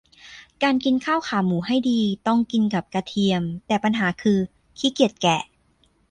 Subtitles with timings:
[0.63, 4.39] การกินข้าวขาหมูให้ดี ต้องกินกับกระเทียม แต่ปัญหาคือ
[4.77, 5.41] ขี้เกียจแกะ